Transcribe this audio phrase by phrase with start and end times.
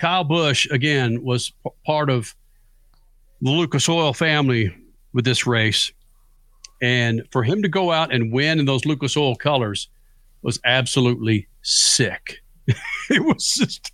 [0.00, 2.34] Kyle Busch again was p- part of
[3.42, 4.74] the Lucas Oil family
[5.12, 5.92] with this race,
[6.80, 9.90] and for him to go out and win in those Lucas Oil colors
[10.40, 12.38] was absolutely sick.
[12.66, 13.92] it was just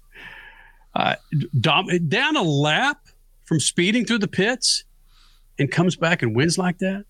[0.95, 1.17] uh,
[1.61, 3.09] dom- down a lap
[3.45, 4.85] from speeding through the pits
[5.59, 7.05] and comes back and wins like that.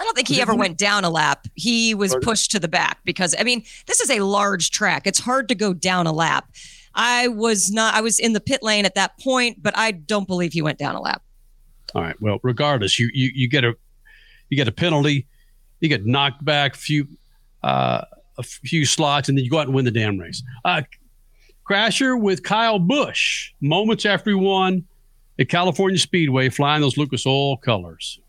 [0.00, 1.46] I don't think he ever went down a lap.
[1.54, 5.06] He was pushed to the back because I mean, this is a large track.
[5.06, 6.48] It's hard to go down a lap.
[6.94, 10.26] I was not I was in the pit lane at that point, but I don't
[10.26, 11.22] believe he went down a lap.
[11.94, 12.20] All right.
[12.20, 13.74] Well, regardless, you you, you get a
[14.50, 15.26] you get a penalty,
[15.80, 17.08] you get knocked back a few
[17.62, 18.02] uh,
[18.38, 20.42] a few slots, and then you go out and win the damn race.
[20.64, 20.82] Uh,
[21.68, 24.84] Crasher with Kyle Busch moments after he won
[25.38, 28.20] at California Speedway, flying those Lucas Oil colors.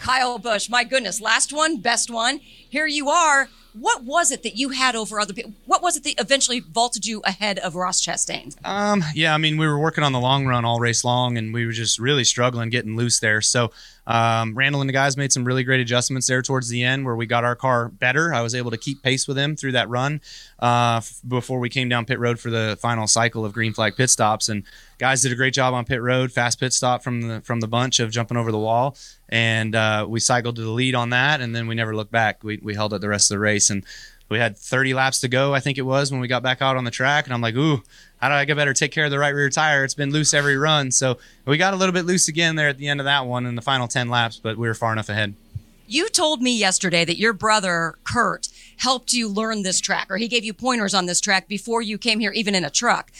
[0.00, 2.38] Kyle Busch, my goodness, last one, best one.
[2.38, 3.48] Here you are.
[3.78, 5.52] What was it that you had over other people?
[5.66, 8.54] What was it that eventually vaulted you ahead of Ross Chastain?
[8.64, 11.52] Um, yeah, I mean, we were working on the long run all race long, and
[11.52, 13.40] we were just really struggling getting loose there.
[13.40, 13.72] So,
[14.06, 17.16] um, Randall and the guys made some really great adjustments there towards the end where
[17.16, 18.32] we got our car better.
[18.32, 20.20] I was able to keep pace with him through that run
[20.60, 23.96] uh, f- before we came down pit road for the final cycle of green flag
[23.96, 24.48] pit stops.
[24.48, 24.62] And
[24.98, 27.66] guys did a great job on pit road, fast pit stop from the from the
[27.66, 28.96] bunch of jumping over the wall,
[29.30, 32.44] and uh, we cycled to the lead on that, and then we never looked back.
[32.44, 33.84] We we held it the rest of the race and.
[34.30, 36.78] We had 30 laps to go, I think it was, when we got back out
[36.78, 37.26] on the track.
[37.26, 37.82] And I'm like, ooh,
[38.16, 39.84] how do I get better take care of the right rear tire?
[39.84, 40.90] It's been loose every run.
[40.92, 43.44] So we got a little bit loose again there at the end of that one
[43.44, 45.34] in the final 10 laps, but we were far enough ahead.
[45.86, 48.48] You told me yesterday that your brother, Kurt,
[48.78, 51.98] helped you learn this track, or he gave you pointers on this track before you
[51.98, 53.12] came here, even in a truck.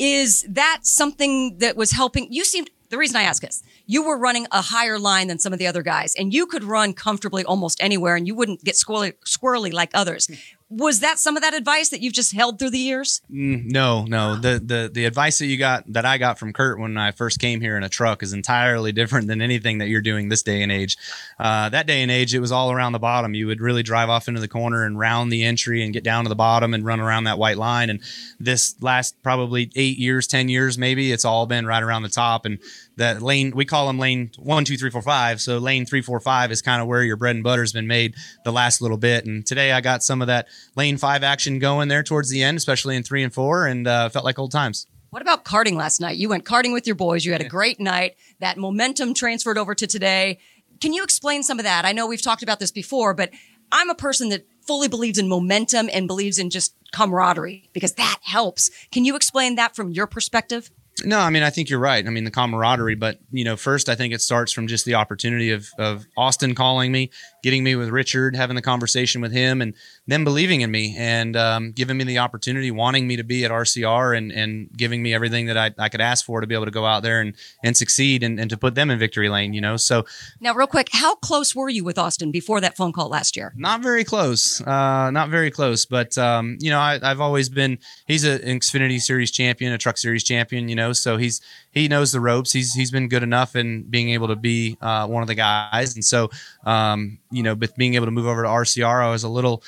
[0.00, 2.32] Is that something that was helping?
[2.32, 5.52] You seemed, the reason I ask is, you were running a higher line than some
[5.52, 8.74] of the other guys, and you could run comfortably almost anywhere, and you wouldn't get
[8.74, 10.28] squirrely, squirrely like others.
[10.70, 13.22] Was that some of that advice that you've just held through the years?
[13.32, 14.36] Mm, no, no.
[14.36, 17.38] The, the the advice that you got that I got from Kurt when I first
[17.38, 20.62] came here in a truck is entirely different than anything that you're doing this day
[20.62, 20.98] and age.
[21.38, 23.32] Uh, that day and age, it was all around the bottom.
[23.32, 26.24] You would really drive off into the corner and round the entry and get down
[26.24, 27.88] to the bottom and run around that white line.
[27.88, 28.02] And
[28.38, 32.44] this last probably eight years, ten years, maybe it's all been right around the top.
[32.44, 32.58] And
[32.98, 35.40] that lane we call them lane one, two, three, four, five.
[35.40, 37.86] So lane three, four, five is kind of where your bread and butter has been
[37.86, 38.14] made
[38.44, 39.26] the last little bit.
[39.26, 42.56] And today I got some of that lane five action going there towards the end,
[42.56, 44.86] especially in three and four, and uh, felt like old times.
[45.10, 46.18] What about karting last night?
[46.18, 47.24] You went karting with your boys.
[47.24, 48.16] You had a great night.
[48.40, 50.38] That momentum transferred over to today.
[50.80, 51.86] Can you explain some of that?
[51.86, 53.30] I know we've talked about this before, but
[53.72, 58.18] I'm a person that fully believes in momentum and believes in just camaraderie because that
[58.22, 58.70] helps.
[58.92, 60.70] Can you explain that from your perspective?
[61.04, 62.06] No, I mean I think you're right.
[62.06, 64.94] I mean the camaraderie, but you know, first I think it starts from just the
[64.94, 67.10] opportunity of of Austin calling me,
[67.48, 69.72] getting me with Richard, having the conversation with him, and
[70.06, 73.50] them believing in me and um, giving me the opportunity, wanting me to be at
[73.50, 76.66] RCR and and giving me everything that I, I could ask for to be able
[76.66, 79.54] to go out there and and succeed and, and to put them in victory lane.
[79.54, 80.04] You know, so
[80.40, 83.54] Now, real quick, how close were you with Austin before that phone call last year?
[83.56, 85.86] not very close, uh, not very close.
[85.86, 87.78] But um, you know, I, I've always been.
[88.06, 90.68] He's an Xfinity Series champion, a Truck Series champion.
[90.68, 92.52] You know, so he's he knows the ropes.
[92.52, 95.94] He's he's been good enough in being able to be uh, one of the guys.
[95.94, 96.30] And so,
[96.64, 99.62] um, you know, with being able to move over to RCR, I was a little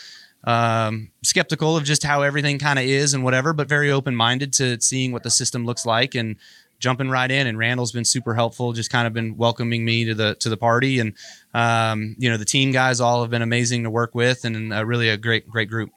[0.44, 4.52] um, skeptical of just how everything kind of is and whatever, but very open minded
[4.54, 6.36] to seeing what the system looks like and
[6.80, 7.46] jumping right in.
[7.46, 10.56] And Randall's been super helpful, just kind of been welcoming me to the to the
[10.56, 10.98] party.
[10.98, 11.14] And
[11.54, 14.84] um, you know, the team guys all have been amazing to work with, and uh,
[14.84, 15.90] really a great great group.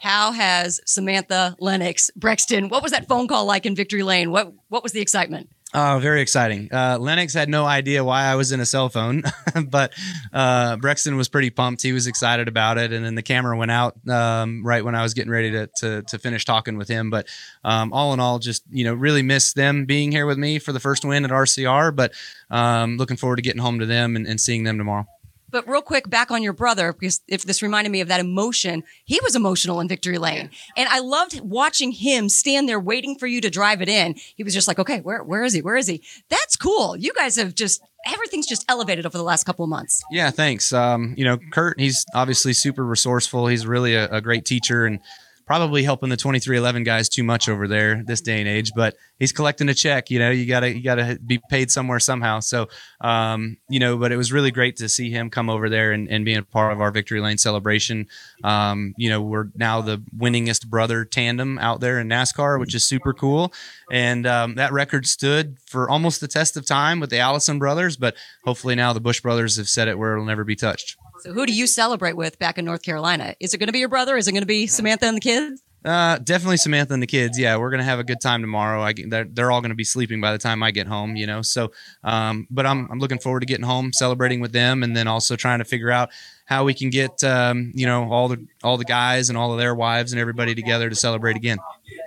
[0.00, 2.68] How has Samantha Lennix Brexton?
[2.68, 4.30] What was that phone call like in Victory Lane?
[4.30, 5.48] What what was the excitement?
[5.76, 6.68] Oh, very exciting.
[6.70, 9.24] Uh, Lennix had no idea why I was in a cell phone,
[9.66, 9.92] but
[10.32, 11.82] uh, Brexton was pretty pumped.
[11.82, 12.92] He was excited about it.
[12.92, 16.02] And then the camera went out um, right when I was getting ready to, to,
[16.02, 17.10] to finish talking with him.
[17.10, 17.26] But
[17.64, 20.70] um, all in all, just, you know, really miss them being here with me for
[20.70, 21.94] the first win at RCR.
[21.94, 22.12] But
[22.50, 25.08] um, looking forward to getting home to them and, and seeing them tomorrow.
[25.54, 28.82] But real quick, back on your brother, because if this reminded me of that emotion,
[29.04, 30.50] he was emotional in Victory Lane.
[30.76, 34.16] And I loved watching him stand there waiting for you to drive it in.
[34.34, 35.62] He was just like, okay, where, where is he?
[35.62, 36.02] Where is he?
[36.28, 36.96] That's cool.
[36.96, 40.02] You guys have just, everything's just elevated over the last couple of months.
[40.10, 40.72] Yeah, thanks.
[40.72, 43.46] Um, you know, Kurt, he's obviously super resourceful.
[43.46, 44.98] He's really a, a great teacher and
[45.46, 49.32] probably helping the 23XI guys too much over there this day and age, but he's
[49.32, 52.40] collecting a check, you know, you gotta, you gotta be paid somewhere somehow.
[52.40, 52.68] So,
[53.00, 56.08] um, you know, but it was really great to see him come over there and,
[56.08, 58.06] and being a part of our victory lane celebration.
[58.42, 62.84] Um, you know, we're now the winningest brother tandem out there in NASCAR, which is
[62.84, 63.52] super cool.
[63.90, 67.96] And, um, that record stood for almost the test of time with the Allison brothers,
[67.96, 70.96] but hopefully now the Busch brothers have set it where it'll never be touched.
[71.24, 73.34] So who do you celebrate with back in North Carolina?
[73.40, 74.18] Is it going to be your brother?
[74.18, 75.62] Is it going to be Samantha and the kids?
[75.84, 77.38] Uh, definitely Samantha and the kids.
[77.38, 78.80] Yeah, we're gonna have a good time tomorrow.
[78.82, 81.14] I they're, they're all gonna be sleeping by the time I get home.
[81.14, 81.72] You know, so
[82.02, 85.36] um, but I'm I'm looking forward to getting home, celebrating with them, and then also
[85.36, 86.10] trying to figure out
[86.46, 89.58] how we can get um, you know all the all the guys and all of
[89.58, 91.58] their wives and everybody together to celebrate again.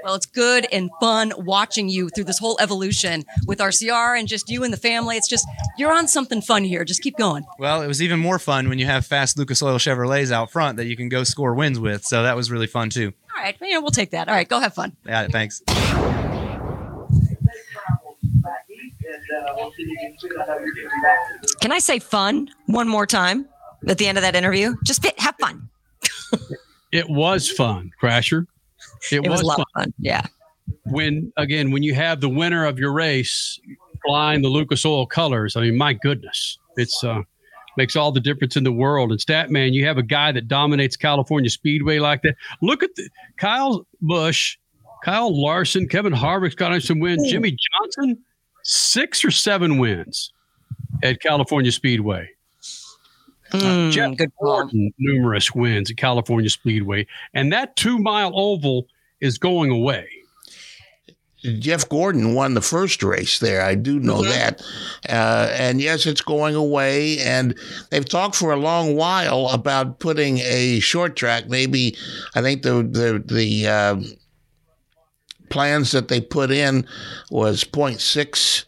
[0.03, 4.49] Well, it's good and fun watching you through this whole evolution with RCR and just
[4.49, 5.17] you and the family.
[5.17, 5.45] It's just
[5.77, 6.83] you're on something fun here.
[6.83, 7.45] Just keep going.
[7.59, 10.77] Well, it was even more fun when you have fast Lucas Oil Chevrolets out front
[10.77, 12.03] that you can go score wins with.
[12.05, 13.13] So that was really fun too.
[13.37, 14.27] All right, you know, we'll take that.
[14.27, 14.95] All right, go have fun.
[15.05, 15.61] Yeah, thanks.
[21.61, 23.47] Can I say fun one more time
[23.87, 24.75] at the end of that interview?
[24.83, 25.69] Just have fun.
[26.91, 28.47] it was fun, Crasher.
[29.11, 29.65] It, it was, was, a lot fun.
[29.75, 29.93] of fun.
[29.99, 30.25] Yeah.
[30.85, 33.59] When again, when you have the winner of your race
[34.05, 37.21] flying the Lucas Oil colors, I mean, my goodness, it's uh
[37.77, 39.11] makes all the difference in the world.
[39.11, 42.35] And Statman, you have a guy that dominates California Speedway like that.
[42.61, 44.57] Look at the, Kyle Busch,
[45.03, 47.29] Kyle Larson, Kevin Harvick's got some wins.
[47.29, 48.17] Jimmie Johnson,
[48.63, 50.33] six or seven wins
[51.03, 52.29] at California Speedway.
[53.51, 58.87] Mm, uh, Jeff good Gordon, numerous wins at California Speedway, and that two mile oval
[59.21, 60.09] is going away.
[61.59, 63.61] Jeff Gordon won the first race there.
[63.61, 64.29] I do know mm-hmm.
[64.29, 64.61] that.
[65.09, 67.19] Uh, and yes, it's going away.
[67.19, 67.57] And
[67.89, 71.49] they've talked for a long while about putting a short track.
[71.49, 71.97] Maybe
[72.35, 74.01] I think the the the uh,
[75.49, 76.87] plans that they put in
[77.31, 78.65] was 0.6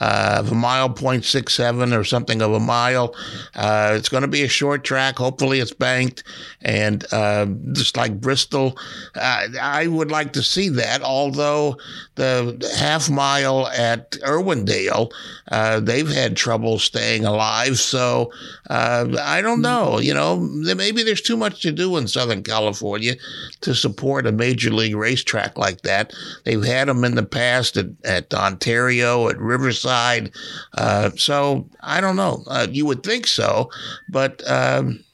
[0.00, 3.14] uh, of a mile, 0.67 or something of a mile.
[3.54, 5.18] Uh, it's going to be a short track.
[5.18, 6.24] Hopefully, it's banked.
[6.62, 8.78] And uh, just like Bristol,
[9.14, 11.02] uh, I would like to see that.
[11.02, 11.76] Although
[12.14, 15.12] the half mile at Irwindale,
[15.52, 17.78] uh, they've had trouble staying alive.
[17.78, 18.32] So
[18.70, 19.98] uh, I don't know.
[19.98, 23.16] You know, maybe there's too much to do in Southern California
[23.60, 26.14] to support a major league racetrack like that.
[26.44, 30.30] They've had them in the past at, at Ontario, at Riverside side.
[30.78, 32.44] Uh, so I don't know.
[32.46, 33.70] Uh, you would think so,
[34.08, 35.04] but um,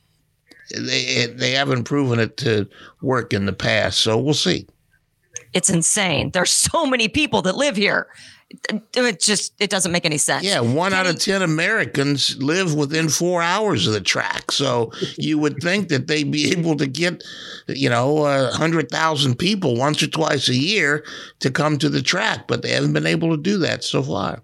[0.75, 2.69] they they haven't proven it to
[3.01, 4.01] work in the past.
[4.01, 4.67] So we'll see.
[5.53, 6.31] It's insane.
[6.33, 8.09] There's so many people that live here.
[8.95, 10.45] It just it doesn't make any sense.
[10.45, 14.53] Yeah, one out of ten Americans live within four hours of the track.
[14.53, 17.25] So you would think that they'd be able to get,
[17.67, 21.05] you know, a hundred thousand people once or twice a year
[21.41, 24.43] to come to the track, but they haven't been able to do that so far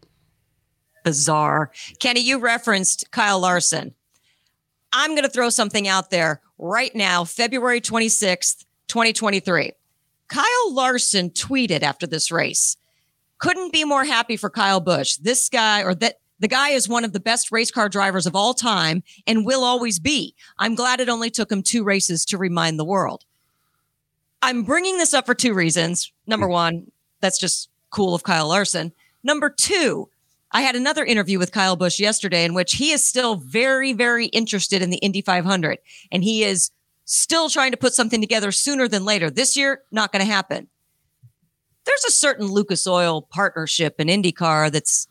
[1.03, 1.71] bizarre.
[1.99, 3.95] Kenny, you referenced Kyle Larson.
[4.93, 9.73] I'm going to throw something out there right now, February 26th, 2023.
[10.29, 12.77] Kyle Larson tweeted after this race.
[13.39, 15.17] Couldn't be more happy for Kyle Busch.
[15.17, 18.35] This guy, or that the guy is one of the best race car drivers of
[18.35, 20.35] all time and will always be.
[20.59, 23.25] I'm glad it only took him two races to remind the world.
[24.43, 26.13] I'm bringing this up for two reasons.
[26.27, 26.91] Number one,
[27.21, 28.93] that's just cool of Kyle Larson.
[29.23, 30.09] Number two,
[30.53, 34.27] I had another interview with Kyle Busch yesterday in which he is still very, very
[34.27, 35.79] interested in the Indy 500
[36.11, 36.71] and he is
[37.05, 39.31] still trying to put something together sooner than later.
[39.31, 40.69] This year, not going to happen.
[41.85, 45.09] There's a certain Lucas Oil partnership in IndyCar that's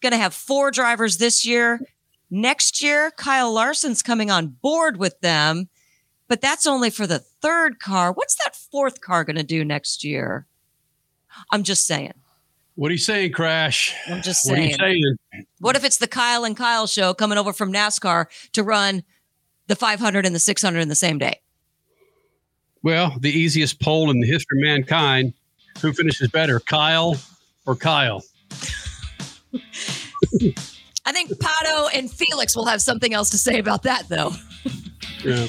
[0.00, 1.80] going to have four drivers this year.
[2.30, 5.68] Next year, Kyle Larson's coming on board with them,
[6.26, 8.12] but that's only for the third car.
[8.12, 10.46] What's that fourth car going to do next year?
[11.50, 12.14] I'm just saying.
[12.80, 13.94] What are you saying, Crash?
[14.06, 14.70] I'm just saying.
[14.70, 15.44] What are you saying?
[15.58, 19.02] What if it's the Kyle and Kyle show coming over from NASCAR to run
[19.66, 21.42] the 500 and the 600 in the same day?
[22.82, 25.34] Well, the easiest poll in the history of mankind
[25.82, 27.16] who finishes better, Kyle
[27.66, 28.24] or Kyle?
[31.04, 34.32] I think Pato and Felix will have something else to say about that, though.
[35.22, 35.48] yeah.